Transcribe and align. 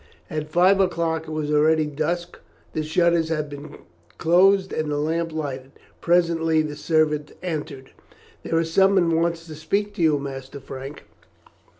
At 0.31 0.49
five 0.49 0.79
o'clock 0.79 1.27
it 1.27 1.31
was 1.31 1.51
already 1.51 1.85
dusk, 1.85 2.39
the 2.73 2.81
shutters 2.81 3.29
had 3.29 3.51
been 3.51 3.77
closed, 4.17 4.73
and 4.73 4.89
the 4.89 4.97
lamp 4.97 5.31
lighted. 5.31 5.73
Presently 6.01 6.63
the 6.63 6.75
servant 6.75 7.33
entered. 7.43 7.91
"There 8.41 8.59
is 8.59 8.73
someone 8.73 9.15
wants 9.15 9.45
to 9.45 9.53
speak 9.53 9.93
to 9.97 10.01
you, 10.01 10.17
Master 10.17 10.59
Frank." 10.59 11.03